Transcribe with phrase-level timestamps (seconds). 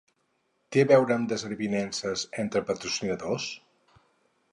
[0.75, 3.47] Té a veure amb desavinences entre patrocinadors?